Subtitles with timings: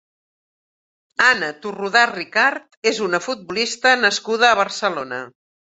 [1.25, 5.25] Anna Torrodà Ricart és una futbolista nascuda a Barcelona.